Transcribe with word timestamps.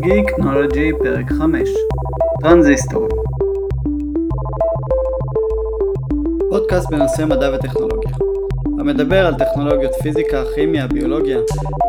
גיקנולוגי 0.00 0.90
פרק 0.98 1.32
5 1.32 1.68
טרנזיסטור 2.42 3.08
פודקאסט 6.50 6.90
בנושא 6.90 7.22
מדע 7.22 7.50
וטכנולוגיה 7.54 8.10
המדבר 8.80 9.26
על 9.26 9.34
טכנולוגיות 9.34 9.92
פיזיקה, 10.02 10.42
כימיה, 10.54 10.86
ביולוגיה 10.86 11.38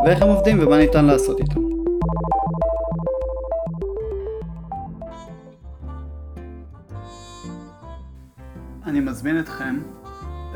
ואיך 0.05 0.21
הם 0.21 0.27
עובדים 0.27 0.59
ומה 0.59 0.77
ניתן 0.77 1.05
לעשות 1.05 1.39
איתם. 1.39 1.61
אני 8.85 8.99
מזמין 8.99 9.39
אתכם 9.39 9.79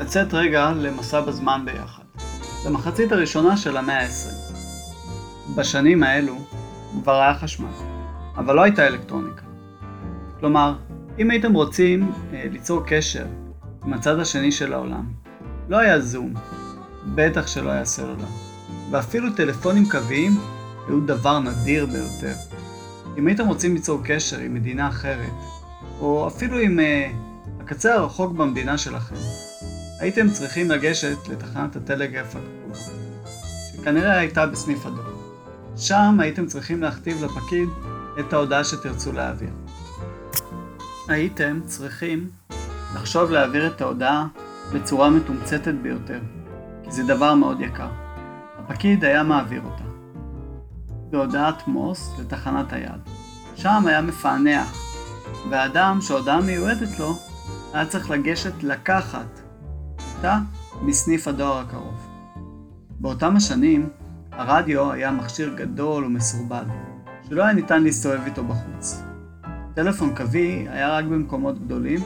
לצאת 0.00 0.34
רגע 0.34 0.72
למסע 0.76 1.20
בזמן 1.20 1.60
ביחד, 1.64 2.02
למחצית 2.66 3.12
הראשונה 3.12 3.56
של 3.56 3.76
המאה 3.76 4.02
ה-20. 4.02 4.46
בשנים 5.56 6.02
האלו 6.02 6.34
כבר 7.02 7.20
היה 7.20 7.34
חשמל, 7.34 7.68
אבל 8.36 8.54
לא 8.54 8.62
הייתה 8.62 8.86
אלקטרוניקה. 8.86 9.42
כלומר, 10.40 10.74
אם 11.18 11.30
הייתם 11.30 11.52
רוצים 11.52 12.12
אה, 12.32 12.44
ליצור 12.52 12.82
קשר 12.86 13.26
עם 13.84 13.92
הצד 13.92 14.18
השני 14.18 14.52
של 14.52 14.72
העולם, 14.72 15.04
לא 15.68 15.76
היה 15.76 16.00
זום, 16.00 16.34
בטח 17.14 17.46
שלא 17.46 17.70
היה 17.70 17.84
סלולר, 17.84 18.26
ואפילו 18.90 19.32
טלפונים 19.36 19.90
קוויים 19.90 20.32
היו 20.88 21.00
דבר 21.00 21.38
נדיר 21.38 21.86
ביותר. 21.86 22.34
אם 23.18 23.26
הייתם 23.26 23.46
רוצים 23.46 23.74
ליצור 23.74 24.00
קשר 24.04 24.38
עם 24.38 24.54
מדינה 24.54 24.88
אחרת, 24.88 25.32
או 26.00 26.28
אפילו 26.28 26.58
עם 26.58 26.80
אה, 26.80 27.10
הקצה 27.60 27.94
הרחוק 27.94 28.32
במדינה 28.32 28.78
שלכם, 28.78 29.14
הייתם 30.00 30.30
צריכים 30.30 30.70
לגשת 30.70 31.28
לתחנת 31.28 31.76
הטלגרף 31.76 32.36
הכתובה, 32.36 32.90
שכנראה 33.72 34.18
הייתה 34.18 34.46
בסניף 34.46 34.86
הדור. 34.86 35.05
שם 35.76 36.20
הייתם 36.20 36.46
צריכים 36.46 36.82
להכתיב 36.82 37.24
לפקיד 37.24 37.68
את 38.20 38.32
ההודעה 38.32 38.64
שתרצו 38.64 39.12
להעביר. 39.12 39.50
הייתם 41.08 41.60
צריכים 41.66 42.30
לחשוב 42.94 43.30
להעביר 43.30 43.66
את 43.66 43.80
ההודעה 43.80 44.26
בצורה 44.72 45.10
מתומצתת 45.10 45.74
ביותר, 45.82 46.20
כי 46.84 46.90
זה 46.90 47.02
דבר 47.02 47.34
מאוד 47.34 47.60
יקר. 47.60 47.88
הפקיד 48.58 49.04
היה 49.04 49.22
מעביר 49.22 49.62
אותה. 49.64 49.84
בהודעת 51.10 51.68
מוס 51.68 52.10
לתחנת 52.20 52.72
היד. 52.72 53.00
שם 53.56 53.86
היה 53.86 54.02
מפענח, 54.02 54.76
והאדם 55.50 55.98
שההודעה 56.00 56.40
מיועדת 56.40 56.98
לו 56.98 57.18
היה 57.72 57.86
צריך 57.86 58.10
לגשת 58.10 58.62
לקחת 58.62 59.40
אותה 60.16 60.38
מסניף 60.82 61.28
הדואר 61.28 61.58
הקרוב. 61.58 62.08
באותם 63.00 63.36
השנים 63.36 63.88
הרדיו 64.36 64.92
היה 64.92 65.10
מכשיר 65.10 65.54
גדול 65.54 66.04
ומסורבל, 66.04 66.64
שלא 67.28 67.42
היה 67.42 67.52
ניתן 67.52 67.82
להסתובב 67.82 68.20
איתו 68.24 68.44
בחוץ. 68.44 69.02
טלפון 69.74 70.14
קווי 70.16 70.66
היה 70.70 70.96
רק 70.96 71.04
במקומות 71.04 71.64
גדולים, 71.64 72.00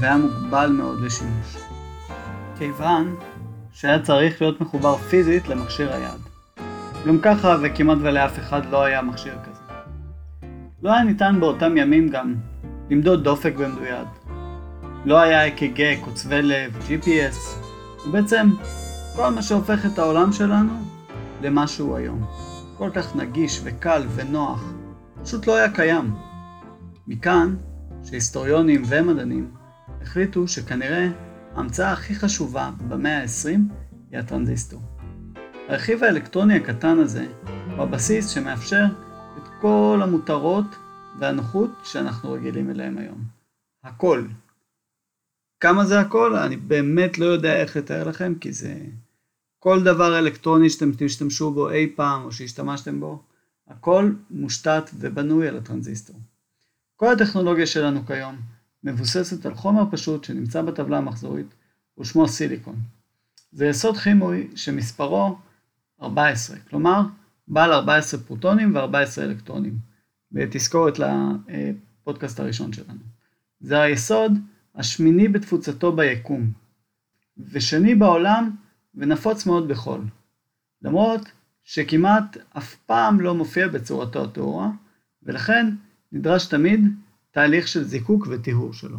והיה 0.00 0.16
מוגבל 0.16 0.72
מאוד 0.72 1.00
לשימוש. 1.00 1.56
כיוון 2.58 3.16
שהיה 3.72 4.02
צריך 4.02 4.42
להיות 4.42 4.60
מחובר 4.60 4.96
פיזית 4.96 5.48
למכשיר 5.48 5.92
היד. 5.92 6.20
גם 7.06 7.18
ככה 7.22 7.56
וכמעט 7.62 7.98
ולאף 8.00 8.38
אחד 8.38 8.70
לא 8.70 8.82
היה 8.82 9.02
מכשיר 9.02 9.34
כזה. 9.44 9.60
לא 10.82 10.92
היה 10.92 11.04
ניתן 11.04 11.36
באותם 11.40 11.76
ימים 11.76 12.08
גם 12.08 12.34
למדוד 12.90 13.24
דופק 13.24 13.52
במדויק. 13.54 14.08
לא 15.04 15.20
היה 15.20 15.46
אק"ג, 15.46 15.94
קוצבי 16.04 16.42
לב, 16.42 16.72
GPS, 16.88 17.36
ובעצם 18.06 18.50
כל 19.16 19.28
מה 19.28 19.42
שהופך 19.42 19.86
את 19.86 19.98
העולם 19.98 20.32
שלנו 20.32 20.72
למה 21.42 21.66
שהוא 21.66 21.96
היום. 21.96 22.26
כל 22.78 22.90
כך 22.94 23.16
נגיש 23.16 23.60
וקל 23.64 24.02
ונוח, 24.14 24.72
פשוט 25.22 25.46
לא 25.46 25.56
היה 25.56 25.72
קיים. 25.72 26.14
מכאן 27.06 27.56
שהיסטוריונים 28.04 28.82
ומדענים 28.88 29.50
החליטו 30.02 30.48
שכנראה 30.48 31.08
ההמצאה 31.54 31.92
הכי 31.92 32.14
חשובה 32.14 32.70
במאה 32.88 33.22
ה-20 33.22 33.58
היא 34.10 34.18
הטרנזיסטור. 34.18 34.80
הרכיב 35.68 36.04
האלקטרוני 36.04 36.56
הקטן 36.56 36.98
הזה 36.98 37.26
הוא 37.76 37.82
הבסיס 37.82 38.28
שמאפשר 38.28 38.84
את 39.36 39.48
כל 39.60 40.00
המותרות 40.02 40.76
והנוחות 41.18 41.70
שאנחנו 41.84 42.32
רגילים 42.32 42.70
אליהם 42.70 42.98
היום. 42.98 43.24
הכל. 43.84 44.24
כמה 45.60 45.84
זה 45.84 46.00
הכל? 46.00 46.36
אני 46.36 46.56
באמת 46.56 47.18
לא 47.18 47.24
יודע 47.24 47.56
איך 47.56 47.76
לתאר 47.76 48.08
לכם 48.08 48.34
כי 48.34 48.52
זה 48.52 48.74
כל 49.60 49.82
דבר 49.84 50.18
אלקטרוני 50.18 50.70
שאתם 50.70 50.90
תשתמשו 50.96 51.50
בו 51.50 51.70
אי 51.70 51.92
פעם 51.96 52.24
או 52.24 52.32
שהשתמשתם 52.32 53.00
בו, 53.00 53.22
הכל 53.68 54.12
מושתת 54.30 54.90
ובנוי 54.94 55.48
על 55.48 55.56
הטרנזיסטור. 55.56 56.16
כל 56.96 57.12
הטכנולוגיה 57.12 57.66
שלנו 57.66 58.06
כיום 58.06 58.36
מבוססת 58.84 59.46
על 59.46 59.54
חומר 59.54 59.84
פשוט 59.90 60.24
שנמצא 60.24 60.62
בטבלה 60.62 60.98
המחזורית 60.98 61.46
ושמו 61.98 62.28
סיליקון. 62.28 62.76
זה 63.52 63.66
יסוד 63.66 63.96
כימוי 63.96 64.48
שמספרו 64.56 65.38
14, 66.02 66.56
כלומר 66.70 67.00
בעל 67.48 67.72
14 67.72 68.20
פרוטונים 68.20 68.74
ו-14 68.74 69.22
אלקטרונים, 69.22 69.78
בתזכורת 70.32 70.98
לפודקאסט 70.98 72.40
הראשון 72.40 72.72
שלנו. 72.72 73.00
זה 73.60 73.80
היסוד 73.80 74.32
השמיני 74.74 75.28
בתפוצתו 75.28 75.92
ביקום, 75.92 76.52
ושני 77.38 77.94
בעולם 77.94 78.50
ונפוץ 78.94 79.46
מאוד 79.46 79.68
בחול. 79.68 80.00
למרות 80.82 81.20
שכמעט 81.64 82.36
אף 82.58 82.74
פעם 82.74 83.20
לא 83.20 83.34
מופיע 83.34 83.68
בצורתו 83.68 84.24
הטהורה, 84.24 84.68
ולכן 85.22 85.66
נדרש 86.12 86.46
תמיד 86.46 86.80
תהליך 87.30 87.68
של 87.68 87.84
זיקוק 87.84 88.26
וטיהור 88.30 88.72
שלו. 88.72 88.98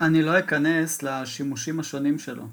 אני 0.00 0.22
לא 0.22 0.38
אכנס 0.38 1.02
לשימושים 1.02 1.80
השונים 1.80 2.18
שלו. 2.18 2.46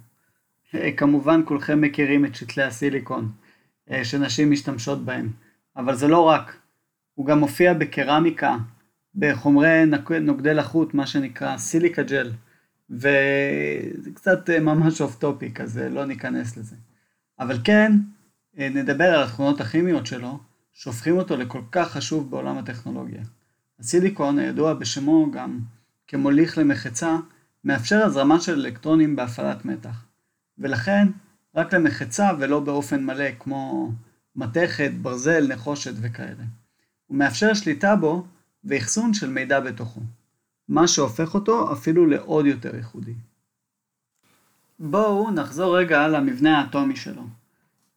אה, 0.75 0.91
כמובן 0.97 1.41
כולכם 1.45 1.81
מכירים 1.81 2.25
את 2.25 2.35
שתלי 2.35 2.63
הסיליקון 2.63 3.31
אה, 3.91 4.05
שנשים 4.05 4.51
משתמשות 4.51 5.05
בהם, 5.05 5.31
אבל 5.75 5.95
זה 5.95 6.07
לא 6.07 6.19
רק, 6.21 6.57
הוא 7.13 7.25
גם 7.25 7.39
מופיע 7.39 7.73
בקרמיקה, 7.73 8.57
בחומרי 9.15 9.85
נוגדי 10.21 10.53
לחות, 10.53 10.93
מה 10.93 11.07
שנקרא 11.07 11.57
סיליקה 11.57 12.03
ג'ל. 12.03 12.31
וזה 12.89 14.11
קצת 14.13 14.49
אה, 14.49 14.59
ממש 14.59 15.01
off 15.01 15.15
topic, 15.15 15.61
אז 15.61 15.77
אה, 15.77 15.89
לא 15.89 16.05
ניכנס 16.05 16.57
לזה. 16.57 16.75
אבל 17.39 17.59
כן, 17.63 17.91
אה, 18.59 18.69
נדבר 18.69 19.03
על 19.03 19.23
התכונות 19.23 19.61
הכימיות 19.61 20.05
שלו, 20.05 20.39
שהופכים 20.73 21.17
אותו 21.17 21.37
לכל 21.37 21.61
כך 21.71 21.91
חשוב 21.91 22.31
בעולם 22.31 22.57
הטכנולוגיה. 22.57 23.21
הסיליקון, 23.79 24.39
הידוע 24.39 24.73
בשמו 24.73 25.31
גם 25.31 25.59
כמוליך 26.07 26.57
למחצה, 26.57 27.17
מאפשר 27.63 28.05
הזרמה 28.05 28.39
של 28.39 28.53
אלקטרונים 28.53 29.15
בהפעלת 29.15 29.65
מתח. 29.65 30.05
ולכן, 30.57 31.07
רק 31.55 31.73
למחצה 31.73 32.29
ולא 32.39 32.59
באופן 32.59 33.03
מלא, 33.03 33.29
כמו 33.39 33.91
מתכת, 34.35 34.91
ברזל, 35.01 35.47
נחושת 35.47 35.93
וכאלה. 36.01 36.43
הוא 37.05 37.17
מאפשר 37.17 37.53
שליטה 37.53 37.95
בו 37.95 38.25
ואחסון 38.63 39.13
של 39.13 39.29
מידע 39.29 39.59
בתוכו. 39.59 40.01
מה 40.69 40.87
שהופך 40.87 41.33
אותו 41.33 41.73
אפילו 41.73 42.05
לעוד 42.05 42.45
יותר 42.45 42.75
ייחודי. 42.75 43.13
בואו 44.79 45.31
נחזור 45.31 45.77
רגע 45.77 46.05
על 46.05 46.15
המבנה 46.15 46.59
האטומי 46.59 46.95
שלו. 46.95 47.23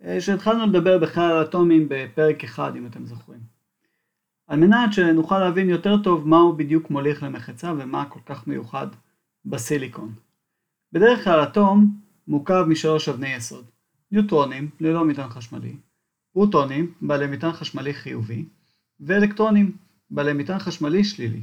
אה, 0.05 0.21
שהתחלנו 0.21 0.67
לדבר 0.67 0.99
בכלל 0.99 1.33
על 1.33 1.43
אטומים 1.45 1.87
בפרק 1.89 2.45
אחד 2.45 2.77
אם 2.77 2.87
אתם 2.87 3.07
זוכרים. 3.07 3.41
על 4.47 4.59
מנת 4.59 4.93
שנוכל 4.93 5.39
להבין 5.39 5.69
יותר 5.69 6.03
טוב 6.03 6.29
מהו 6.29 6.57
בדיוק 6.57 6.91
מוליך 6.91 7.23
למחצה 7.23 7.73
ומה 7.79 8.05
כל 8.09 8.21
כך 8.27 8.47
מיוחד 8.47 8.87
בסיליקון. 9.45 10.15
בדרך 10.93 11.25
כלל 11.25 11.43
אטום 11.43 12.01
מורכב 12.29 12.65
משלוש 12.69 13.09
אבני 13.09 13.35
יסוד 13.35 13.65
ניוטרונים 14.13 14.71
ללא 14.81 15.05
מטען 15.05 15.29
חשמלי, 15.29 15.77
פרוטונים 16.33 16.93
בעלי 17.03 17.27
מטען 17.27 17.53
חשמלי 17.53 17.95
חיובי 17.95 18.45
ואלקטרונים 19.01 19.77
בעלי 20.11 20.33
מטען 20.33 20.59
חשמלי 20.59 21.05
שלילי. 21.05 21.43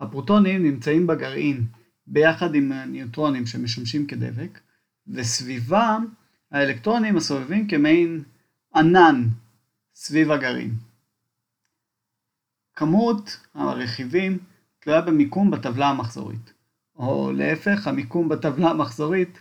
הפרוטונים 0.00 0.62
נמצאים 0.62 1.06
בגרעין 1.06 1.66
ביחד 2.06 2.54
עם 2.54 2.72
הניוטרונים 2.72 3.46
שמשמשים 3.46 4.06
כדבק, 4.06 4.60
וסביבם 5.08 6.06
האלקטרונים 6.52 7.16
הסובבים 7.16 7.68
כמעין 7.68 8.22
ענן 8.74 9.28
סביב 9.94 10.30
הגרעין. 10.30 10.74
כמות 12.74 13.40
הרכיבים 13.54 14.38
תלויה 14.80 15.00
במיקום 15.00 15.50
בטבלה 15.50 15.88
המחזורית, 15.88 16.52
או 16.96 17.32
להפך, 17.32 17.86
המיקום 17.86 18.28
בטבלה 18.28 18.70
המחזורית 18.70 19.40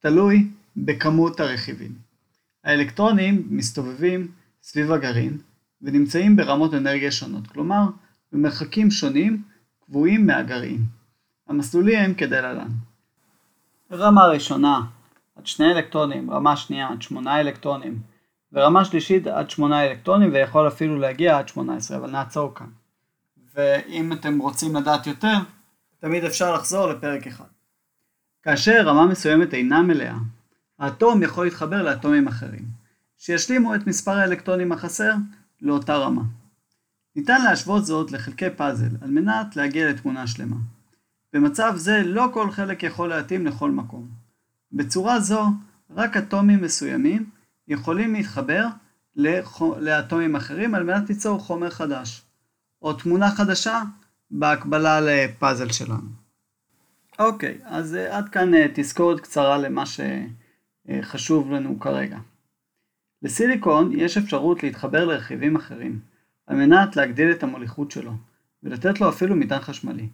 תלוי 0.00 0.50
בכמות 0.76 1.40
הרכיבים. 1.40 1.92
האלקטרונים 2.64 3.46
מסתובבים 3.50 4.32
סביב 4.62 4.92
הגרעין 4.92 5.38
ונמצאים 5.82 6.36
ברמות 6.36 6.74
אנרגיה 6.74 7.10
שונות, 7.10 7.46
כלומר 7.46 7.84
במרחקים 8.32 8.90
שונים 8.90 9.42
קבועים 9.92 10.26
מהגרעין. 10.26 10.84
המסלולים 11.48 11.98
הם 11.98 12.14
כדלהלן 12.14 12.70
רמה 13.92 14.26
ראשונה 14.26 14.80
עד 15.36 15.46
שני 15.46 15.72
אלקטרונים, 15.72 16.30
רמה 16.30 16.56
שנייה 16.56 16.88
עד 16.88 17.02
שמונה 17.02 17.40
אלקטרונים, 17.40 17.98
ורמה 18.52 18.84
שלישית 18.84 19.26
עד 19.26 19.50
8 19.50 19.84
אלקטרונים 19.84 20.32
ויכול 20.32 20.68
אפילו 20.68 20.98
להגיע 20.98 21.38
עד 21.38 21.48
18, 21.48 21.96
אבל 21.96 22.10
נעצור 22.10 22.54
כאן. 22.54 22.66
ואם 23.54 24.12
אתם 24.12 24.38
רוצים 24.38 24.76
לדעת 24.76 25.06
יותר, 25.06 25.34
תמיד 25.98 26.24
אפשר 26.24 26.54
לחזור 26.54 26.86
לפרק 26.86 27.26
1. 27.26 27.44
כאשר 28.42 28.82
רמה 28.84 29.06
מסוימת 29.06 29.54
אינה 29.54 29.82
מלאה, 29.82 30.16
האטום 30.78 31.22
יכול 31.22 31.44
להתחבר 31.44 31.82
לאטומים 31.82 32.28
אחרים, 32.28 32.64
שישלימו 33.18 33.74
את 33.74 33.86
מספר 33.86 34.12
האלקטרונים 34.12 34.72
החסר 34.72 35.12
לאותה 35.60 35.96
רמה. 35.96 36.22
ניתן 37.16 37.44
להשוות 37.44 37.86
זאת 37.86 38.12
לחלקי 38.12 38.50
פאזל 38.50 38.96
על 39.00 39.10
מנת 39.10 39.56
להגיע 39.56 39.90
לתמונה 39.90 40.26
שלמה. 40.26 40.56
במצב 41.32 41.72
זה 41.76 42.02
לא 42.04 42.28
כל 42.32 42.50
חלק 42.50 42.82
יכול 42.82 43.08
להתאים 43.08 43.46
לכל 43.46 43.70
מקום. 43.70 44.08
בצורה 44.72 45.20
זו, 45.20 45.46
רק 45.90 46.16
אטומים 46.16 46.62
מסוימים 46.62 47.30
יכולים 47.68 48.14
להתחבר 48.14 48.66
לאטומים 49.78 50.36
אחרים 50.36 50.74
על 50.74 50.82
מנת 50.82 51.08
ליצור 51.08 51.38
חומר 51.38 51.70
חדש, 51.70 52.22
או 52.82 52.92
תמונה 52.92 53.30
חדשה 53.30 53.82
בהקבלה 54.30 55.00
לפאזל 55.00 55.72
שלנו. 55.72 56.08
אוקיי, 57.18 57.58
אז 57.64 57.94
אה, 57.94 58.16
עד 58.16 58.28
כאן 58.28 58.54
אה, 58.54 58.66
תזכורת 58.74 59.20
קצרה 59.20 59.58
למה 59.58 59.84
שחשוב 59.86 61.50
לנו 61.52 61.80
כרגע. 61.80 62.18
לסיליקון 63.22 63.92
יש 63.92 64.18
אפשרות 64.18 64.62
להתחבר 64.62 65.04
לרכיבים 65.04 65.56
אחרים, 65.56 66.00
על 66.46 66.56
מנת 66.56 66.96
להגדיל 66.96 67.30
את 67.30 67.42
המוליכות 67.42 67.90
שלו, 67.90 68.12
ולתת 68.62 69.00
לו 69.00 69.08
אפילו 69.08 69.36
מטען 69.36 69.60
חשמלי, 69.60 70.08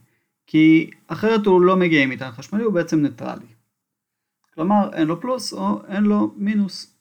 כי 0.46 0.90
אחרת 1.06 1.46
הוא 1.46 1.62
לא 1.62 1.76
מגיע 1.76 2.02
עם 2.02 2.10
מטען 2.10 2.32
חשמלי, 2.32 2.64
הוא 2.64 2.74
בעצם 2.74 3.02
ניטרלי. 3.02 3.46
כלומר, 4.54 4.94
אין 4.94 5.06
לו 5.06 5.20
פלוס 5.20 5.52
או 5.52 5.86
אין 5.86 6.04
לו 6.04 6.34
מינוס. 6.36 6.94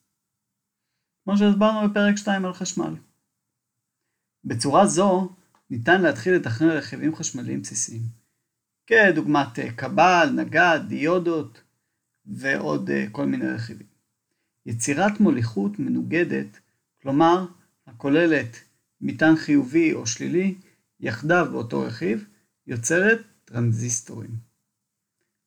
כמו 1.24 1.38
שהסברנו 1.38 1.90
בפרק 1.90 2.18
2 2.18 2.46
על 2.46 2.54
חשמל. 2.54 2.96
בצורה 4.46 4.86
זו, 4.86 5.30
ניתן 5.70 6.02
להתחיל 6.02 6.34
לתכנן 6.34 6.70
רכיבים 6.70 7.16
חשמליים 7.16 7.62
בסיסיים, 7.62 8.02
כדוגמת 8.88 9.60
אה, 9.60 9.72
קבל, 9.72 10.30
נגד, 10.36 10.80
דיודות 10.88 11.62
ועוד 12.26 12.90
אה, 12.90 13.06
כל 13.12 13.26
מיני 13.26 13.50
רכיבים. 13.50 13.88
יצירת 14.66 15.20
מוליכות 15.20 15.80
מנוגדת, 15.80 16.60
כלומר 17.02 17.46
הכוללת 17.88 18.58
מטען 19.02 19.36
חיובי 19.36 19.94
או 19.94 20.08
שלילי, 20.08 20.56
יחדיו 21.00 21.48
באותו 21.52 21.82
רכיב, 21.82 22.26
יוצרת 22.68 23.22
טרנזיסטורים. 23.46 24.32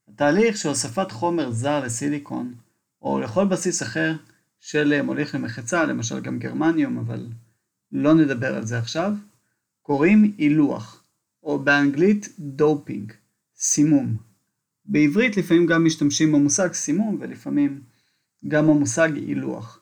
התהליך 0.08 0.56
של 0.56 0.68
הוספת 0.68 1.10
חומר 1.10 1.50
זר 1.50 1.84
לסיליקון, 1.84 2.54
או 3.02 3.20
לכל 3.20 3.46
בסיס 3.46 3.82
אחר 3.82 4.16
של 4.60 5.02
מוליך 5.02 5.34
למחצה, 5.34 5.84
למשל 5.84 6.20
גם 6.20 6.38
גרמניום, 6.38 6.98
אבל 6.98 7.26
לא 7.92 8.14
נדבר 8.14 8.54
על 8.54 8.66
זה 8.66 8.78
עכשיו, 8.78 9.12
קוראים 9.82 10.34
הילוח, 10.38 11.04
או 11.42 11.58
באנגלית 11.58 12.28
doping, 12.38 13.12
סימום. 13.56 14.16
בעברית 14.84 15.36
לפעמים 15.36 15.66
גם 15.66 15.84
משתמשים 15.84 16.32
במושג 16.32 16.72
סימום 16.72 17.18
ולפעמים 17.20 17.82
גם 18.48 18.66
במושג 18.66 19.16
הילוח. 19.16 19.80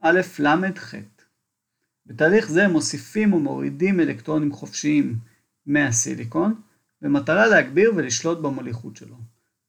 א' 0.00 0.20
ל' 0.38 0.78
ח' 0.78 0.94
בתהליך 2.10 2.50
זה 2.50 2.68
מוסיפים 2.68 3.32
ומורידים 3.32 4.00
אלקטרונים 4.00 4.52
חופשיים 4.52 5.18
מהסיליקון 5.66 6.60
במטרה 7.02 7.46
להגביר 7.46 7.92
ולשלוט 7.96 8.38
במוליכות 8.38 8.96
שלו 8.96 9.16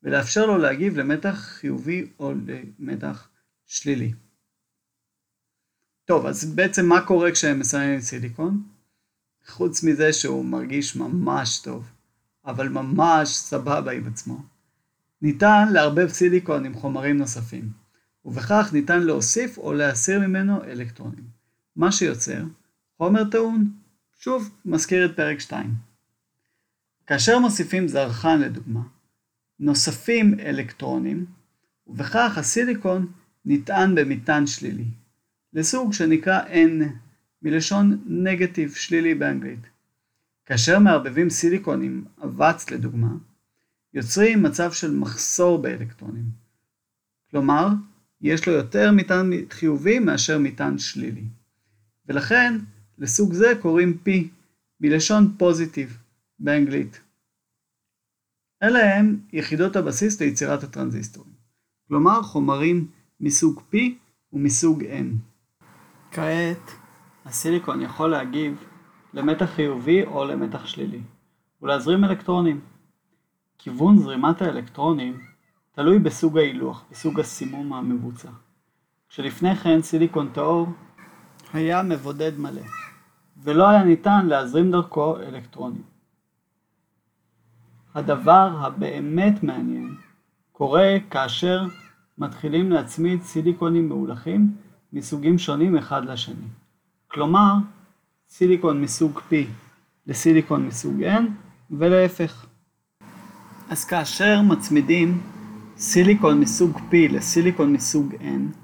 ולאפשר 0.03 0.45
לו 0.45 0.57
להגיב 0.57 0.97
למתח 0.97 1.35
חיובי 1.35 2.07
או 2.19 2.33
למתח 2.79 3.29
שלילי. 3.65 4.13
טוב, 6.05 6.25
אז 6.25 6.55
בעצם 6.55 6.85
מה 6.85 7.01
קורה 7.01 7.31
כשהם 7.31 7.59
מסיימים 7.59 7.99
סיליקון? 7.99 8.63
חוץ 9.47 9.83
מזה 9.83 10.13
שהוא 10.13 10.45
מרגיש 10.45 10.95
ממש 10.95 11.59
טוב, 11.63 11.91
אבל 12.45 12.69
ממש 12.69 13.29
סבבה 13.29 13.91
עם 13.91 14.07
עצמו. 14.07 14.43
ניתן 15.21 15.67
לערבב 15.73 16.07
סיליקון 16.07 16.65
עם 16.65 16.73
חומרים 16.73 17.17
נוספים, 17.17 17.69
ובכך 18.25 18.69
ניתן 18.73 19.03
להוסיף 19.03 19.57
או 19.57 19.73
להסיר 19.73 20.19
ממנו 20.19 20.63
אלקטרונים, 20.63 21.40
מה 21.75 21.91
שיוצר 21.91 22.43
חומר 22.97 23.23
טעון. 23.23 23.71
שוב, 24.19 24.49
מזכיר 24.65 25.05
את 25.05 25.15
פרק 25.15 25.39
2. 25.39 25.73
כאשר 27.07 27.39
מוסיפים 27.39 27.87
זרחן 27.87 28.39
לדוגמה, 28.39 28.81
נוספים 29.59 30.39
אלקטרונים, 30.39 31.25
ובכך 31.87 32.37
הסיליקון 32.37 33.11
נטען 33.45 33.95
במטען 33.95 34.47
שלילי, 34.47 34.85
לסוג 35.53 35.93
שנקרא 35.93 36.41
N 36.47 36.83
מלשון 37.41 38.03
נגטיב 38.05 38.73
שלילי 38.73 39.15
באנגלית. 39.15 39.59
כאשר 40.45 40.79
מערבבים 40.79 41.29
סיליקון 41.29 41.81
עם 41.81 42.03
אבץ 42.23 42.69
לדוגמה, 42.69 43.11
יוצרים 43.93 44.43
מצב 44.43 44.71
של 44.71 44.95
מחסור 44.95 45.61
באלקטרונים. 45.61 46.25
כלומר, 47.31 47.67
יש 48.21 48.47
לו 48.47 48.53
יותר 48.53 48.91
מטען 48.91 49.31
חיובי 49.49 49.99
מאשר 49.99 50.39
מטען 50.39 50.77
שלילי. 50.77 51.23
ולכן, 52.07 52.57
לסוג 52.97 53.33
זה 53.33 53.53
קוראים 53.61 53.97
P, 54.05 54.09
מלשון 54.79 55.35
פוזיטיב 55.37 55.97
באנגלית. 56.39 57.01
אלה 58.63 58.95
הם 58.95 59.19
יחידות 59.33 59.75
הבסיס 59.75 60.21
ליצירת 60.21 60.63
הטרנזיסטורים. 60.63 61.33
כלומר, 61.87 62.23
חומרים 62.23 62.87
מסוג 63.19 63.61
P 63.73 63.77
ומסוג 64.33 64.83
N. 64.83 65.05
כעת, 66.11 66.71
הסיליקון 67.25 67.81
יכול 67.81 68.11
להגיב 68.11 68.63
למתח 69.13 69.45
חיובי 69.45 70.03
או 70.03 70.25
למתח 70.25 70.65
שלילי, 70.65 71.01
ולהזרים 71.61 72.03
אלקטרונים. 72.03 72.61
כיוון 73.57 73.97
זרימת 73.97 74.41
האלקטרונים 74.41 75.19
תלוי 75.71 75.99
בסוג 75.99 76.37
ההילוח, 76.37 76.83
בסוג 76.91 77.19
הסימום 77.19 77.73
המבוצע. 77.73 78.29
כשלפני 79.09 79.55
כן 79.55 79.81
סיליקון 79.81 80.29
טהור 80.33 80.67
היה 81.53 81.83
מבודד 81.83 82.39
מלא, 82.39 82.61
ולא 83.43 83.69
היה 83.69 83.83
ניתן 83.83 84.25
להזרים 84.25 84.71
דרכו 84.71 85.17
אלקטרונים. 85.17 85.83
הדבר 87.95 88.49
הבאמת 88.59 89.43
מעניין 89.43 89.95
קורה 90.51 90.97
כאשר 91.09 91.63
מתחילים 92.17 92.71
להצמיד 92.71 93.21
סיליקונים 93.21 93.89
מאולכים 93.89 94.55
מסוגים 94.93 95.37
שונים 95.37 95.77
אחד 95.77 96.05
לשני. 96.05 96.47
כלומר, 97.07 97.53
סיליקון 98.29 98.81
מסוג 98.81 99.19
P 99.19 99.33
לסיליקון 100.07 100.65
מסוג 100.65 101.03
N 101.03 101.23
ולהפך. 101.71 102.45
אז 103.69 103.85
כאשר 103.85 104.41
מצמידים 104.41 105.21
סיליקון 105.77 106.39
מסוג 106.39 106.77
P 106.77 106.93
לסיליקון 106.93 107.73
מסוג 107.73 108.13
N, 108.13 108.57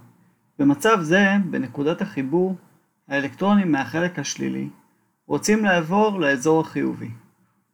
במצב 0.60 0.98
זה, 1.02 1.26
בנקודת 1.50 2.02
החיבור, 2.02 2.56
האלקטרונים 3.08 3.72
מהחלק 3.72 4.20
השלילי 4.20 4.70
רוצים 5.28 5.66
לעבור 5.66 6.20
לאזור 6.20 6.62
החיובי, 6.62 7.10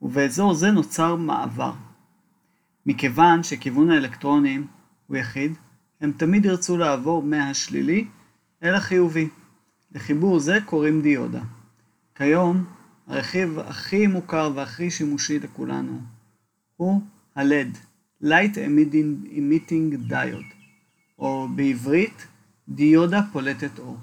ובאזור 0.02 0.54
זה 0.54 0.70
נוצר 0.70 1.16
מעבר. 1.16 1.72
מכיוון 2.86 3.42
שכיוון 3.42 3.90
האלקטרונים 3.90 4.66
הוא 5.06 5.16
יחיד, 5.16 5.52
הם 6.00 6.12
תמיד 6.16 6.44
ירצו 6.44 6.76
לעבור 6.76 7.22
מהשלילי 7.22 8.04
אל 8.62 8.74
החיובי. 8.74 9.28
לחיבור 9.92 10.38
זה 10.38 10.58
קוראים 10.64 11.02
דיודה. 11.02 11.40
כיום, 12.14 12.64
הרכיב 13.06 13.58
הכי 13.58 14.06
מוכר 14.06 14.52
והכי 14.54 14.90
שימושי 14.90 15.38
לכולנו 15.38 16.00
הוא 16.76 17.00
ה-LED, 17.36 17.76
Light 18.22 18.54
Emitting 18.56 20.10
Diode, 20.10 20.54
או 21.18 21.48
בעברית 21.54 22.26
דיודה 22.68 23.20
פולטת 23.32 23.78
אור, 23.78 23.96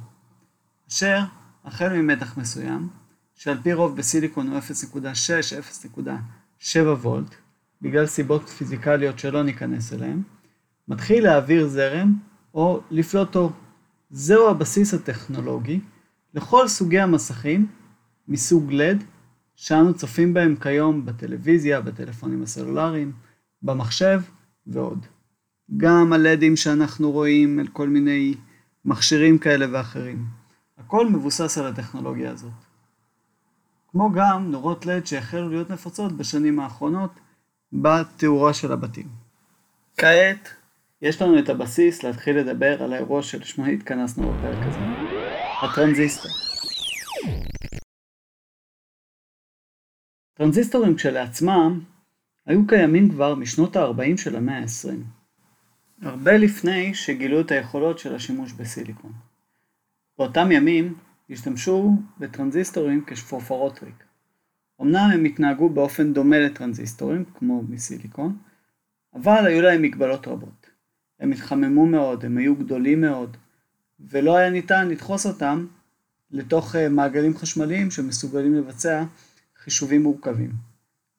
אשר 0.92 1.20
החל 1.66 2.02
ממתח 2.02 2.38
מסוים, 2.38 2.88
שעל 3.36 3.58
פי 3.64 3.74
רוב 3.74 3.98
בסיליקון 3.98 4.48
הוא 4.48 4.60
0.6-0.7 4.60 6.80
וולט, 6.80 7.36
בגלל 7.82 8.06
סיבות 8.06 8.50
פיזיקליות 8.50 9.20
שלא 9.20 9.44
ניכנס 9.44 9.94
אליהן, 9.94 10.22
מתחיל 10.88 11.24
להעביר 11.24 11.68
זרם 11.68 12.14
או 12.54 12.82
לפלוט 12.92 13.36
אור. 13.36 13.52
זהו 14.10 14.50
הבסיס 14.50 14.94
הטכנולוגי 14.94 15.80
לכל 16.34 16.68
סוגי 16.68 17.00
המסכים 17.00 17.68
מסוג 18.28 18.72
LED 18.72 19.04
שאנו 19.56 19.94
צופים 19.94 20.34
בהם 20.34 20.56
כיום 20.56 21.06
בטלוויזיה, 21.06 21.82
בטלפונים 21.82 22.44
הסלולריים, 22.44 23.12
במחשב 23.62 24.22
ועוד. 24.68 25.06
גם 25.78 26.14
הלדים 26.14 26.56
שאנחנו 26.56 27.12
רואים 27.12 27.60
על 27.60 27.68
כל 27.68 27.90
מיני 27.90 28.36
מכשירים 28.86 29.38
כאלה 29.38 29.66
ואחרים. 29.72 30.41
הכל 30.86 31.10
מבוסס 31.10 31.58
על 31.58 31.68
הטכנולוגיה 31.68 32.32
הזאת. 32.32 32.52
כמו 33.88 34.12
גם 34.12 34.52
נורות 34.52 34.86
לד 34.86 35.06
שהחלו 35.06 35.50
להיות 35.50 35.70
נפוצות 35.70 36.12
בשנים 36.12 36.60
האחרונות 36.60 37.12
בתאורה 37.74 38.54
של 38.54 38.72
הבתים. 38.72 39.08
כעת 39.98 40.50
יש 41.02 41.22
לנו 41.22 41.40
את 41.40 41.50
הבסיס 41.50 42.04
להתחיל 42.04 42.38
לדבר 42.38 42.84
על 42.84 42.94
האירוע 42.94 43.24
שלשמו 43.24 43.66
התכנסנו 43.66 44.34
בפרק 44.34 44.58
הזה, 44.62 44.80
הטרנזיסטור. 45.62 46.32
טרנזיסטורים 50.34 50.96
כשלעצמם 50.96 51.80
היו 52.46 52.68
קיימים 52.68 53.10
כבר 53.10 53.36
משנות 53.36 53.76
ה-40 53.76 54.18
של 54.18 54.36
המאה 54.36 54.60
ה-20, 54.60 54.90
הרבה 56.02 56.38
לפני 56.38 56.94
שגילו 56.94 57.42
את 57.42 57.52
היכולות 57.52 58.00
של 58.00 58.16
השימוש 58.16 58.52
בסיליקון. 58.52 59.31
באותם 60.22 60.52
ימים 60.52 60.94
השתמשו 61.30 61.96
בטרנזיסטורים 62.20 63.04
כשפורפרות 63.08 63.84
ריק. 63.84 64.04
אמנם 64.82 65.10
הם 65.14 65.26
התנהגו 65.26 65.70
באופן 65.70 66.14
דומה 66.14 66.40
לטרנזיסטורים, 66.40 67.24
כמו 67.34 67.64
מסיליקון, 67.70 68.38
אבל 69.14 69.46
היו 69.48 69.62
להם 69.62 69.82
מגבלות 69.82 70.28
רבות. 70.28 70.70
הם 71.20 71.32
התחממו 71.32 71.86
מאוד, 71.86 72.26
הם 72.26 72.38
היו 72.38 72.56
גדולים 72.56 73.02
מאוד, 73.02 73.38
ולא 74.00 74.38
היה 74.38 74.50
ניתן 74.50 74.88
לדחוס 74.88 75.26
אותם 75.26 75.66
לתוך 76.32 76.76
אה, 76.76 76.90
מעגלים 76.90 77.38
חשמליים 77.38 77.92
שמסוגלים 77.92 78.56
לבצע 78.56 79.04
חישובים 79.64 80.04
מורכבים. 80.04 80.52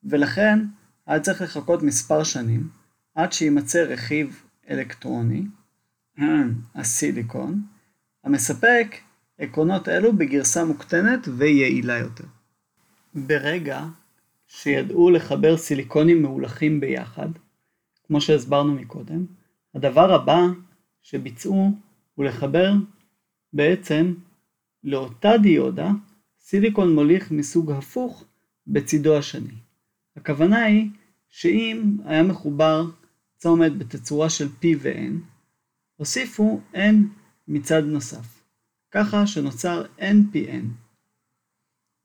ולכן 0.03 0.59
היה 1.07 1.19
צריך 1.19 1.41
לחכות 1.41 1.83
מספר 1.83 2.23
שנים 2.23 2.69
עד 3.15 3.33
שיימצא 3.33 3.79
רכיב 3.79 4.43
אלקטרוני, 4.69 5.45
הסיליקון, 6.75 7.72
המספק 8.23 8.95
עקרונות 9.37 9.89
אלו 9.89 10.13
בגרסה 10.17 10.65
מוקטנת 10.65 11.27
ויעילה 11.37 11.97
יותר. 11.97 12.23
ברגע 13.13 13.85
שידעו 14.47 15.09
לחבר 15.09 15.57
סיליקונים 15.57 16.21
מאולחים 16.21 16.79
ביחד, 16.79 17.29
כמו 18.07 18.21
שהסברנו 18.21 18.73
מקודם, 18.73 19.25
הדבר 19.75 20.13
הבא 20.13 20.41
שביצעו 21.01 21.71
הוא 22.15 22.25
לחבר 22.25 22.73
בעצם 23.53 24.13
לאותה 24.83 25.37
דיודה 25.41 25.91
סיליקון 26.39 26.95
מוליך 26.95 27.31
מסוג 27.31 27.71
הפוך 27.71 28.25
בצידו 28.67 29.17
השני. 29.17 29.53
הכוונה 30.17 30.63
היא 30.63 30.89
שאם 31.29 31.97
היה 32.05 32.23
מחובר 32.23 32.85
צומת 33.37 33.77
בתצורה 33.77 34.29
של 34.29 34.47
P 34.47 34.65
ו-N, 34.79 35.13
הוסיפו 35.95 36.61
N 36.73 36.95
מצד 37.47 37.83
נוסף, 37.83 38.43
ככה 38.91 39.27
שנוצר 39.27 39.85
NPN. 39.99 40.65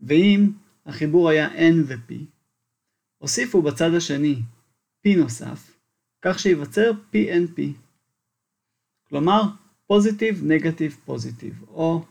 ואם 0.01 0.53
החיבור 0.87 1.29
היה 1.29 1.49
N 1.55 1.75
ו-P, 1.87 2.15
הוסיפו 3.19 3.63
בצד 3.63 3.95
השני 3.97 4.43
P 5.07 5.19
נוסף, 5.19 5.79
כך 6.23 6.39
שייווצר 6.39 6.91
PNP. 7.13 7.61
כלומר, 9.09 9.43
positive, 9.87 10.43
negative, 10.45 10.97
positive, 11.05 11.65
או 11.69 12.05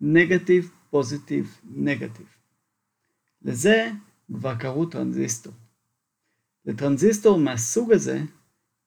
negative, 0.00 0.70
positive, 0.90 1.60
negative. 1.64 2.26
לזה 3.42 3.90
כבר 4.34 4.54
קראו 4.54 4.86
טרנזיסטור. 4.86 5.52
לטרנזיסטור 6.64 7.38
מהסוג 7.38 7.92
הזה 7.92 8.20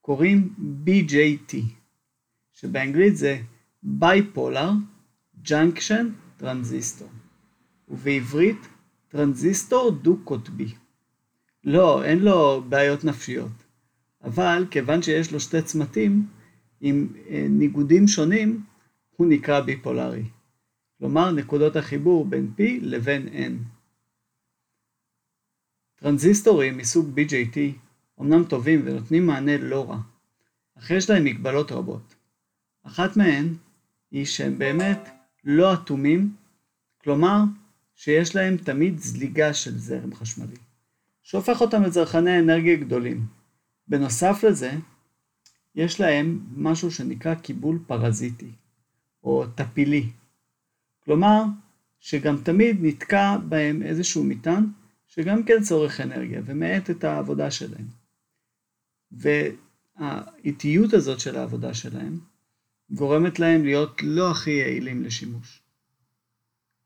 קוראים 0.02 0.56
BJT, 0.86 1.56
שבאנגלית 2.54 3.18
זה 3.18 3.42
Bipolar 3.88 4.72
Junction 5.46 6.06
Transistor, 6.42 7.10
ובעברית 7.88 8.68
טרנזיסטור 9.08 9.92
דו-קוטבי. 9.92 10.74
לא, 11.64 12.04
אין 12.04 12.20
לו 12.20 12.64
בעיות 12.70 13.04
נפשיות, 13.04 13.52
אבל 14.24 14.66
כיוון 14.72 15.02
שיש 15.02 15.32
לו 15.32 15.40
שתי 15.40 15.62
צמתים 15.62 16.28
עם 16.82 17.08
אה, 17.30 17.46
ניגודים 17.50 18.08
שונים, 18.08 18.64
הוא 19.16 19.28
נקרא 19.28 19.60
ביפולרי. 19.60 20.24
כלומר, 20.98 21.32
נקודות 21.32 21.76
החיבור 21.76 22.26
בין 22.26 22.52
P 22.58 22.62
לבין 22.82 23.28
N. 23.28 23.52
טרנזיסטורים 25.96 26.78
מסוג 26.78 27.20
BJT 27.20 27.58
אמנם 28.22 28.44
טובים 28.44 28.82
ונותנים 28.86 29.26
מענה 29.26 29.58
לא 29.58 29.90
רע, 29.90 30.00
אך 30.78 30.92
יש 30.92 31.10
להם 31.10 31.24
מגבלות 31.24 31.72
רבות. 31.72 32.16
אחת 32.84 33.18
מהן 33.18 33.54
היא 34.12 34.26
שהם 34.26 34.58
באמת 34.58 35.10
לא 35.44 35.74
אטומים, 35.74 36.36
כלומר 36.98 37.40
שיש 37.96 38.36
להם 38.36 38.58
תמיד 38.58 39.00
זליגה 39.00 39.54
של 39.54 39.78
זרם 39.78 40.16
חשמלי, 40.16 40.58
שהופך 41.24 41.62
אותם 41.62 41.84
לצרכני 41.84 42.40
אנרגיה 42.40 42.76
גדולים. 42.76 43.26
בנוסף 43.88 44.44
לזה, 44.44 44.72
יש 45.76 46.00
להם 46.00 46.40
משהו 46.56 46.92
שנקרא 46.92 47.36
קיבול 47.36 47.80
פרזיטי, 47.88 48.52
או 49.24 49.46
טפילי. 49.56 50.10
כלומר, 51.04 51.44
שגם 52.00 52.38
תמיד 52.44 52.78
נתקע 52.82 53.38
בהם 53.38 53.84
איזשהו 53.84 54.24
מטען 54.24 54.66
שגם 55.08 55.44
כן 55.44 55.64
צורך 55.64 56.02
אנרגיה 56.02 56.42
ומאט 56.46 56.90
את 56.90 57.04
העבודה 57.04 57.52
שלהם. 57.52 57.88
והאיטיות 59.12 60.94
הזאת 60.94 61.20
של 61.20 61.38
העבודה 61.38 61.74
שלהם 61.74 62.20
גורמת 62.92 63.40
להם 63.40 63.64
להיות 63.64 64.04
לא 64.04 64.32
הכי 64.32 64.52
יעילים 64.52 65.04
לשימוש. 65.04 65.62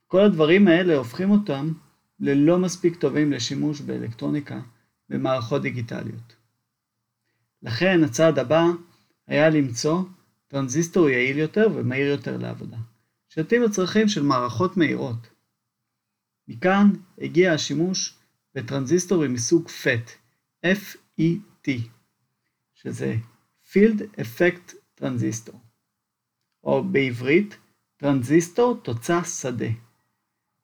כל 0.08 0.22
הדברים 0.22 0.68
האלה 0.68 0.98
הופכים 0.98 1.32
אותם 1.32 1.74
ללא 2.20 2.60
מספיק 2.60 2.96
טובים 2.96 3.32
לשימוש 3.32 3.82
באלקטרוניקה 3.82 4.62
במערכות 5.10 5.62
דיגיטליות. 5.62 6.36
לכן 7.62 8.04
הצעד 8.04 8.40
הבא 8.40 8.66
היה 9.28 9.50
למצוא 9.50 10.04
טרנזיסטור 10.48 11.10
יעיל 11.10 11.38
יותר 11.38 11.68
ומהיר 11.76 12.08
יותר 12.08 12.38
לעבודה, 12.38 12.78
שיתאים 13.30 13.62
לצרכים 13.64 14.08
של 14.08 14.24
מערכות 14.24 14.78
מהירות. 14.78 15.28
מכאן 16.48 16.90
הגיע 17.18 17.54
השימוש 17.54 18.18
בטרנזיסטורים 18.56 19.34
מסוג 19.34 19.68
FET, 19.68 20.10
F-E-T, 20.66 21.72
שזה 22.74 23.16
Field 23.72 24.02
Effect 24.18 24.74
Transistor, 25.00 25.56
או 26.64 26.84
בעברית 26.84 27.58
טרנזיסטור 27.98 28.80
תוצא 28.84 29.24
שדה, 29.24 29.70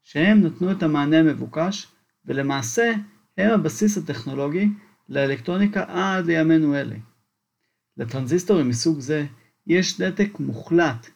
שהם 0.04 0.42
נתנו 0.42 0.72
את 0.72 0.84
המענה 0.84 1.20
המבוקש 1.20 1.88
ולמעשה 2.25 2.94
הם 3.38 3.51
הבסיס 3.51 3.98
הטכנולוגי 3.98 4.68
לאלקטרוניקה 5.10 5.84
עד 5.88 6.25
לימינו 6.25 6.75
אלה. 6.75 6.96
לטרנזיסטורים 7.98 8.70
מסוג 8.70 9.00
זה 9.00 9.25
יש 9.68 10.00
נתק 10.00 10.39
מוחלט 10.39 11.08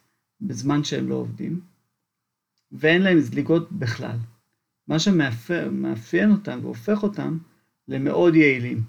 בזמן 0.42 0.84
שהם 0.84 1.10
לא 1.10 1.16
עובדים, 1.16 1.62
ואין 2.72 3.02
להם 3.02 3.20
זליגות 3.20 3.72
בכלל. 3.72 4.18
מה 4.88 5.00
שמאפיין 5.00 6.32
אותם 6.32 6.60
והופך 6.62 7.04
אותם 7.04 7.38
למאוד 7.88 8.36
יעילים 8.36 8.84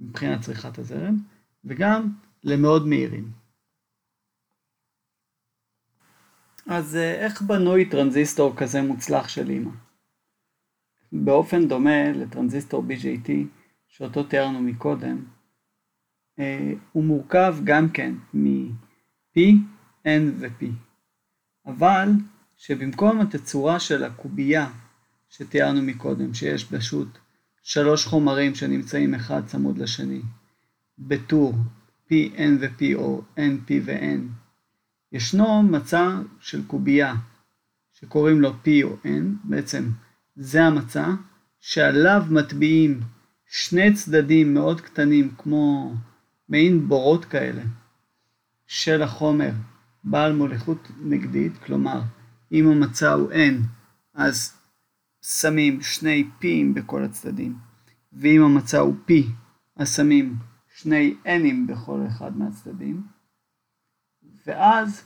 מבחינת 0.00 0.40
צריכת 0.40 0.78
הזרם, 0.78 1.16
וגם 1.64 2.12
למאוד 2.44 2.86
מהירים. 2.86 3.43
אז 6.66 6.96
אה, 6.96 7.14
איך 7.14 7.42
בנוי 7.42 7.84
טרנזיסטור 7.84 8.56
כזה 8.56 8.82
מוצלח 8.82 9.28
של 9.28 9.50
אימא? 9.50 9.70
באופן 11.12 11.68
דומה 11.68 12.12
לטרנזיסטור 12.12 12.84
BJT 12.88 13.30
שאותו 13.88 14.22
תיארנו 14.22 14.60
מקודם, 14.60 15.24
אה, 16.38 16.72
הוא 16.92 17.04
מורכב 17.04 17.56
גם 17.64 17.88
כן 17.88 18.14
מ-P, 18.34 19.40
N 20.06 20.32
ו-P, 20.38 20.64
אבל 21.66 22.08
שבמקום 22.56 23.20
התצורה 23.20 23.80
של 23.80 24.04
הקובייה 24.04 24.70
שתיארנו 25.28 25.82
מקודם, 25.82 26.34
שיש 26.34 26.64
פשוט 26.64 27.08
שלוש 27.62 28.06
חומרים 28.06 28.54
שנמצאים 28.54 29.14
אחד 29.14 29.46
צמוד 29.46 29.78
לשני, 29.78 30.22
בטור 30.98 31.54
Pn 32.08 32.50
ו-P 32.60 32.94
או 32.94 33.22
NP 33.36 33.72
ו-N, 33.84 34.43
ישנו 35.14 35.62
מצע 35.62 36.20
של 36.40 36.66
קובייה 36.66 37.14
שקוראים 37.92 38.40
לו 38.40 38.50
P 38.50 38.68
או 38.84 38.96
N, 39.04 39.24
בעצם 39.44 39.90
זה 40.36 40.64
המצע, 40.64 41.14
שעליו 41.60 42.22
מטביעים 42.30 43.00
שני 43.46 43.94
צדדים 43.94 44.54
מאוד 44.54 44.80
קטנים 44.80 45.34
כמו 45.38 45.94
מעין 46.48 46.88
בורות 46.88 47.24
כאלה 47.24 47.62
של 48.66 49.02
החומר 49.02 49.50
בעל 50.04 50.32
מוליכות 50.32 50.88
נגדית, 51.00 51.52
כלומר 51.58 52.02
אם 52.52 52.68
המצע 52.68 53.12
הוא 53.12 53.32
N 53.32 53.54
אז 54.14 54.52
שמים 55.22 55.82
שני 55.82 56.24
P'ים 56.40 56.74
בכל 56.74 57.04
הצדדים, 57.04 57.56
ואם 58.12 58.42
המצע 58.42 58.78
הוא 58.78 58.94
P, 59.08 59.12
אז 59.76 59.96
שמים 59.96 60.36
שני 60.76 61.14
N'ים 61.24 61.72
בכל 61.72 62.00
אחד 62.08 62.38
מהצדדים, 62.38 63.13
ואז 64.46 65.02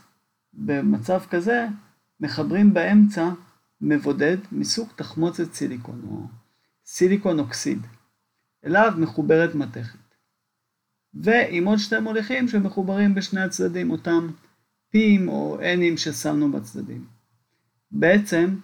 במצב 0.53 1.19
כזה 1.29 1.67
מחברים 2.19 2.73
באמצע 2.73 3.29
מבודד 3.81 4.37
מסוג 4.51 4.89
תחמוצת 4.95 5.53
סיליקון 5.53 6.01
או 6.09 6.27
סיליקון 6.85 7.39
אוקסיד, 7.39 7.79
אליו 8.65 8.93
מחוברת 8.97 9.55
מתכת. 9.55 9.99
ועם 11.13 11.67
עוד 11.67 11.77
שתי 11.77 11.99
מוליכים 11.99 12.47
שמחוברים 12.47 13.15
בשני 13.15 13.41
הצדדים, 13.41 13.91
אותם 13.91 14.27
P'ים 14.95 15.27
או 15.27 15.57
N'ים 15.59 15.97
ששמנו 15.97 16.51
בצדדים. 16.51 17.05
בעצם 17.91 18.55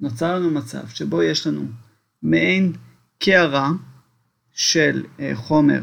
נוצר 0.00 0.38
לנו 0.38 0.50
מצב 0.50 0.88
שבו 0.88 1.22
יש 1.22 1.46
לנו 1.46 1.62
מעין 2.22 2.72
קערה 3.18 3.70
של 4.52 5.06
אה, 5.20 5.30
חומר 5.34 5.82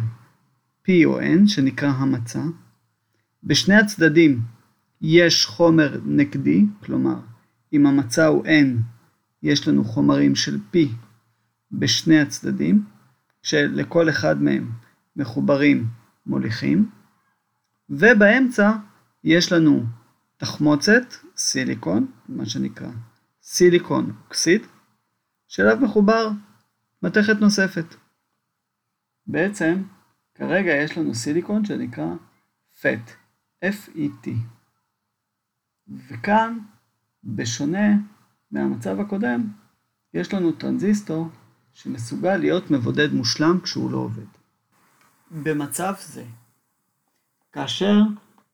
P 0.86 0.92
או 1.06 1.20
N 1.20 1.48
שנקרא 1.48 1.90
המצה. 1.90 2.42
בשני 3.44 3.76
הצדדים 3.76 4.42
יש 5.02 5.46
חומר 5.46 6.00
נגדי, 6.06 6.66
כלומר 6.84 7.20
אם 7.74 7.86
המצע 7.86 8.26
הוא 8.26 8.46
N 8.46 8.82
יש 9.44 9.68
לנו 9.68 9.84
חומרים 9.84 10.36
של 10.36 10.60
P 10.74 10.78
בשני 11.72 12.20
הצדדים, 12.20 12.86
שלכל 13.42 14.10
אחד 14.10 14.42
מהם 14.42 14.72
מחוברים 15.16 15.88
מוליכים, 16.26 16.90
ובאמצע 17.90 18.72
יש 19.24 19.52
לנו 19.52 19.84
תחמוצת, 20.38 21.14
סיליקון, 21.38 22.12
מה 22.30 22.46
שנקרא 22.46 22.92
סיליקון 23.44 24.16
אוקסיד, 24.26 24.62
שאליו 25.48 25.78
מחובר 25.82 26.30
מתכת 27.04 27.36
נוספת. 27.42 27.86
בעצם, 29.28 29.84
כרגע 30.36 30.72
יש 30.72 30.98
לנו 30.98 31.16
סיליקון 31.16 31.66
שנקרא 31.66 32.14
FET, 32.82 33.21
F-E-T. 33.66 34.30
וכאן, 36.10 36.60
בשונה 37.24 37.98
מהמצב 38.52 39.00
הקודם, 39.00 39.48
יש 40.14 40.34
לנו 40.34 40.52
טרנזיסטור 40.52 41.30
שמסוגל 41.74 42.38
להיות 42.38 42.72
מבודד 42.72 43.14
מושלם 43.14 43.60
כשהוא 43.64 43.92
לא 43.92 43.98
עובד. 43.98 44.26
במצב 45.32 45.94
זה, 46.00 46.26
כאשר 47.52 47.96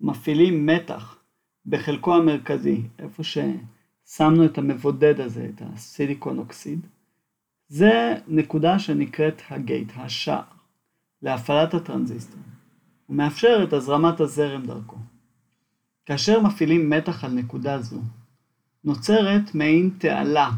מפעילים 0.02 0.66
מתח 0.66 1.18
בחלקו 1.66 2.16
המרכזי, 2.16 2.88
איפה 3.00 3.24
ששמנו 3.24 4.46
את 4.46 4.58
המבודד 4.58 5.20
הזה, 5.20 5.50
את 5.56 5.62
הסיליקון 5.62 6.38
אוקסיד, 6.38 6.88
זה 7.68 8.16
נקודה 8.28 8.80
שנקראת 8.80 9.42
הגייט, 9.50 9.92
השער, 9.96 10.44
להפעלת 11.22 11.74
הטרנזיסטור. 11.74 12.40
הוא 13.08 13.16
מאפשר 13.16 13.64
את 13.64 13.74
הזרמת 13.74 14.20
הזרם 14.20 14.66
דרכו. 14.66 14.98
כאשר 16.06 16.42
מפעילים 16.42 16.90
מתח 16.90 17.24
על 17.24 17.32
נקודה 17.32 17.82
זו, 17.82 18.02
נוצרת 18.84 19.56
מעין 19.56 19.90
תעלה 19.98 20.52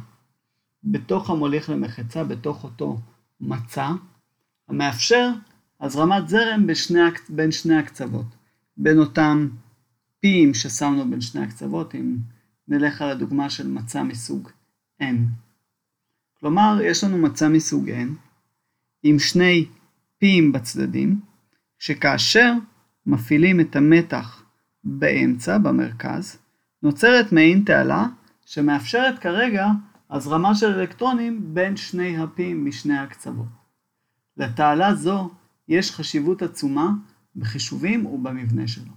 בתוך 0.83 1.29
המוליך 1.29 1.69
למחצה, 1.69 2.23
בתוך 2.23 2.63
אותו 2.63 2.99
מצע, 3.41 3.91
המאפשר 4.67 5.29
הזרמת 5.81 6.27
זרם 6.27 6.67
בשני, 6.67 6.99
בין 7.29 7.51
שני 7.51 7.77
הקצוות, 7.77 8.25
בין 8.77 8.99
אותם 8.99 9.49
פי'ים 10.19 10.53
ששמנו 10.53 11.09
בין 11.09 11.21
שני 11.21 11.43
הקצוות, 11.43 11.95
אם 11.95 12.17
נלך 12.67 13.01
על 13.01 13.09
הדוגמה 13.09 13.49
של 13.49 13.67
מצע 13.67 14.03
מסוג 14.03 14.49
N. 15.01 15.15
כלומר, 16.39 16.79
יש 16.83 17.03
לנו 17.03 17.17
מצע 17.17 17.47
מסוג 17.47 17.89
N, 17.89 18.09
עם 19.03 19.19
שני 19.19 19.65
פי'ים 20.17 20.51
בצדדים, 20.51 21.19
שכאשר 21.79 22.53
מפעילים 23.05 23.59
את 23.59 23.75
המתח 23.75 24.43
באמצע, 24.83 25.57
במרכז, 25.57 26.37
נוצרת 26.83 27.31
מעין 27.31 27.63
תעלה 27.65 28.07
שמאפשרת 28.45 29.19
כרגע 29.19 29.67
הזרמה 30.09 30.55
של 30.55 30.79
אלקטרונים 30.79 31.53
בין 31.53 31.77
שני 31.77 32.17
הפי'ים 32.17 32.65
משני 32.65 32.97
הקצוות. 32.97 33.47
לתעלה 34.37 34.95
זו 34.95 35.29
יש 35.67 35.91
חשיבות 35.91 36.41
עצומה 36.41 36.91
בחישובים 37.35 38.05
ובמבנה 38.05 38.67
שלו. 38.67 38.93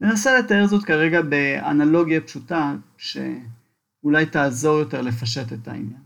ננסה 0.00 0.38
לתאר 0.38 0.66
זאת 0.66 0.84
כרגע 0.84 1.22
באנלוגיה 1.22 2.20
פשוטה 2.20 2.74
שאולי 2.96 4.26
תעזור 4.26 4.78
יותר 4.78 5.00
לפשט 5.00 5.52
את 5.52 5.68
העניין. 5.68 6.02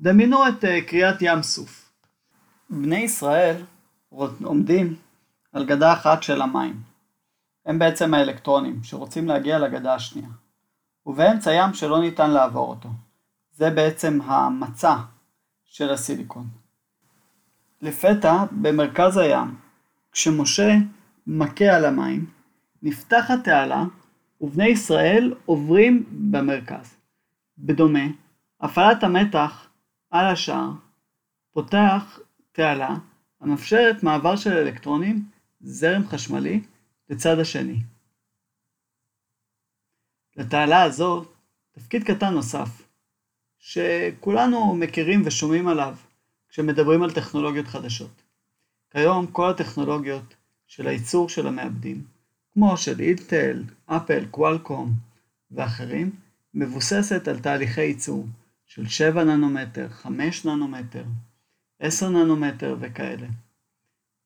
דמיינו 0.00 0.48
את 0.48 0.64
אה, 0.64 0.80
קריאת 0.80 1.16
ים 1.20 1.42
סוף. 1.42 1.90
בני 2.70 2.98
ישראל 2.98 3.62
עומדים 4.42 4.94
על 5.52 5.64
גדה 5.64 5.92
אחת 5.92 6.22
של 6.22 6.42
המים. 6.42 6.82
הם 7.66 7.78
בעצם 7.78 8.14
האלקטרונים 8.14 8.84
שרוצים 8.84 9.28
להגיע 9.28 9.58
לגדה 9.58 9.94
השנייה. 9.94 10.28
ובאמצע 11.06 11.52
ים 11.52 11.74
שלא 11.74 12.00
ניתן 12.00 12.30
לעבור 12.30 12.70
אותו. 12.70 12.88
זה 13.50 13.70
בעצם 13.70 14.18
המצע 14.24 14.96
של 15.64 15.90
הסיליקון. 15.90 16.48
לפתע, 17.82 18.44
במרכז 18.50 19.16
הים, 19.16 19.54
כשמשה 20.12 20.72
מכה 21.26 21.64
על 21.64 21.84
המים, 21.84 22.26
נפתחת 22.82 23.44
תעלה 23.44 23.84
ובני 24.40 24.68
ישראל 24.68 25.34
עוברים 25.44 26.04
במרכז. 26.30 26.96
בדומה, 27.58 28.04
הפעלת 28.60 29.02
המתח 29.02 29.66
על 30.10 30.26
השער 30.26 30.70
פותח 31.52 32.18
תעלה 32.52 32.96
המאפשרת 33.40 34.02
מעבר 34.02 34.36
של 34.36 34.52
אלקטרונים, 34.52 35.24
זרם 35.60 36.06
חשמלי, 36.06 36.60
לצד 37.10 37.38
השני. 37.38 37.80
לתעלה 40.36 40.82
הזו 40.82 41.24
תפקיד 41.72 42.04
קטן 42.04 42.34
נוסף, 42.34 42.88
שכולנו 43.58 44.74
מכירים 44.74 45.22
ושומעים 45.24 45.68
עליו 45.68 45.96
כשמדברים 46.48 47.02
על 47.02 47.12
טכנולוגיות 47.12 47.66
חדשות. 47.66 48.22
כיום 48.90 49.26
כל 49.26 49.50
הטכנולוגיות 49.50 50.34
של 50.66 50.86
הייצור 50.86 51.28
של 51.28 51.46
המעבדים, 51.46 52.04
כמו 52.52 52.76
של 52.76 53.00
אינטל, 53.00 53.64
אפל, 53.86 54.26
קוואלקום 54.30 54.92
ואחרים, 55.50 56.10
מבוססת 56.54 57.28
על 57.28 57.38
תהליכי 57.38 57.80
ייצור 57.80 58.26
של 58.66 58.88
7 58.88 59.24
ננומטר, 59.24 59.88
5 59.88 60.44
ננומטר, 60.44 61.04
10 61.80 62.08
ננומטר 62.08 62.76
וכאלה. 62.80 63.26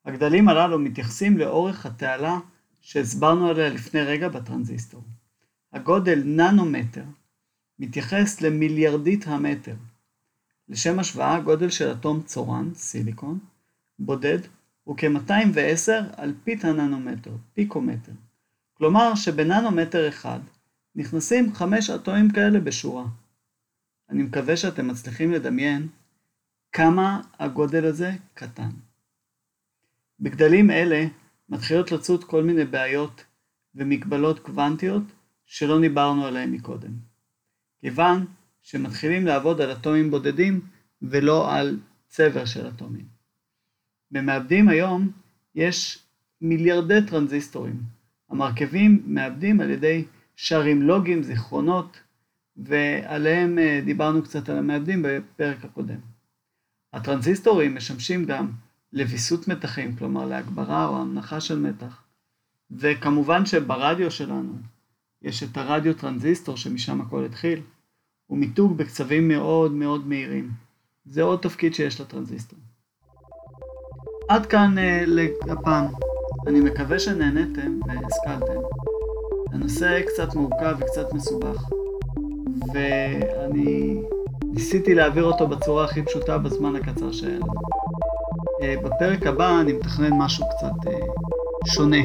הגדלים 0.05 0.49
הללו 0.49 0.79
מתייחסים 0.79 1.39
לאורך 1.39 1.87
התעלה 1.87 2.39
שהסברנו 2.81 3.49
עליה 3.49 3.69
לפני 3.69 4.01
רגע 4.01 4.29
בטרנזיסטור. 4.29 5.03
הגודל 5.73 6.23
ננומטר 6.25 7.05
מתייחס 7.79 8.41
למיליארדית 8.41 9.27
המטר. 9.27 9.75
לשם 10.69 10.99
השוואה, 10.99 11.41
גודל 11.41 11.71
של 11.71 11.93
אטום 11.93 12.23
צורן, 12.23 12.71
סיליקון, 12.75 13.39
בודד, 13.99 14.39
הוא 14.85 14.97
כ-210 14.99 15.93
על 16.17 16.35
פית 16.45 16.65
הננומטר, 16.65 17.31
פיקומטר. 17.55 18.13
כלומר 18.75 19.15
שבננומטר 19.15 20.09
אחד 20.09 20.41
נכנסים 20.95 21.55
חמש 21.55 21.91
אטומים 21.91 22.31
כאלה 22.31 22.61
בשורה. 22.61 23.05
אני 24.11 24.23
מקווה 24.23 24.57
שאתם 24.57 24.89
מצליחים 24.89 25.33
לדמיין 25.33 25.89
כמה 26.73 27.21
הגודל 27.39 27.85
הזה 27.85 28.13
קטן. 28.35 28.71
בגדלים 30.21 30.71
אלה 30.71 31.05
מתחילות 31.49 31.93
לצוד 31.93 32.25
כל 32.25 32.43
מיני 32.43 32.65
בעיות 32.65 33.25
ומגבלות 33.75 34.39
קוונטיות 34.39 35.03
שלא 35.47 35.81
דיברנו 35.81 36.27
עליהן 36.27 36.51
מקודם. 36.51 36.93
כיוון 37.81 38.27
שמתחילים 38.63 39.27
לעבוד 39.27 39.61
על 39.61 39.73
אטומים 39.73 40.11
בודדים 40.11 40.61
ולא 41.03 41.55
על 41.55 41.79
צבר 42.09 42.45
של 42.45 42.69
אטומים. 42.69 43.07
במעבדים 44.11 44.69
היום 44.69 45.11
יש 45.55 45.99
מיליארדי 46.41 46.99
טרנזיסטורים. 47.07 47.83
המרכיבים 48.31 49.03
מעבדים 49.07 49.61
על 49.61 49.71
ידי 49.71 50.05
שערים 50.37 50.83
לוגיים, 50.83 51.23
זיכרונות, 51.23 52.01
ועליהם 52.57 53.59
אה, 53.59 53.81
דיברנו 53.85 54.23
קצת 54.23 54.49
על 54.49 54.59
המעבדים 54.59 55.03
בפרק 55.09 55.65
הקודם. 55.65 56.12
הטרנזיסטורים 56.93 57.75
משמשים 57.75 58.25
גם 58.25 58.51
לוויסות 58.93 59.49
מתחים, 59.49 59.97
כלומר 59.97 60.27
להגברה 60.27 60.87
או 60.87 60.97
הנמכה 60.97 61.41
של 61.41 61.59
מתח. 61.59 62.03
וכמובן 62.71 63.47
שברדיו 63.47 64.11
שלנו 64.11 64.53
יש 65.23 65.43
את 65.43 65.57
הרדיו 65.57 65.95
טרנזיסטור 65.95 66.57
שמשם 66.57 67.01
הכל 67.01 67.25
התחיל, 67.25 67.61
הוא 68.27 68.39
מיתוג 68.39 68.77
בקצבים 68.77 69.29
מאוד 69.29 69.73
מאוד 69.73 70.07
מהירים. 70.07 70.51
זה 71.07 71.23
עוד 71.23 71.39
תפקיד 71.39 71.75
שיש 71.75 72.01
לטרנזיסטור. 72.01 72.59
עד 74.29 74.47
כאן 74.47 74.75
uh, 74.79 75.09
לפעם. 75.47 75.87
אני 76.47 76.61
מקווה 76.61 76.99
שנהניתם 76.99 77.81
והשכלתם. 77.87 78.61
הנושא 79.53 80.01
קצת 80.07 80.35
מורכב 80.35 80.77
וקצת 80.81 81.13
מסובך, 81.13 81.63
ואני 82.75 84.03
ניסיתי 84.55 84.95
להעביר 84.95 85.25
אותו 85.25 85.47
בצורה 85.47 85.85
הכי 85.85 86.03
פשוטה 86.03 86.39
בזמן 86.39 86.77
הקצר 86.77 87.13
שהיה 87.13 87.37
לנו. 87.37 87.47
Uh, 87.47 88.85
בפרק 88.85 89.27
הבא 89.27 89.61
אני 89.61 89.73
מתכנן 89.73 90.13
משהו 90.13 90.45
קצת 90.57 90.89
uh, 90.89 91.73
שונה, 91.75 92.03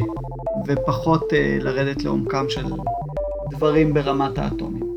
ופחות 0.68 1.24
uh, 1.24 1.64
לרדת 1.64 2.04
לעומקם 2.04 2.50
של 2.50 2.66
דברים 3.50 3.94
ברמת 3.94 4.38
האטומים. 4.38 4.94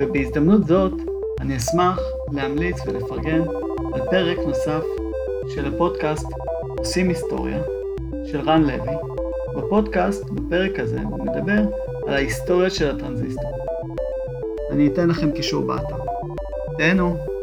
ובהזדמנות 0.00 0.66
זאת 0.66 0.92
אני 1.40 1.56
אשמח 1.56 2.00
להמליץ 2.32 2.76
ולפרגן 2.86 3.42
על 3.94 4.00
פרק 4.10 4.38
נוסף 4.46 4.82
של 5.54 5.74
הפודקאסט 5.74 6.26
עושים 6.78 7.08
היסטוריה, 7.08 7.62
של 8.24 8.40
רן 8.40 8.62
לוי. 8.62 8.96
בפודקאסט, 9.56 10.30
בפרק 10.30 10.78
הזה, 10.78 11.00
הוא 11.02 11.24
מדבר 11.24 11.62
על 12.06 12.14
ההיסטוריה 12.14 12.70
של 12.70 12.96
הטרנזיסטור. 12.96 13.50
אני 14.70 14.86
אתן 14.86 15.08
לכם 15.08 15.30
קישור 15.30 15.64
באתר. 15.66 15.97
é 16.78 16.94
não. 16.94 17.37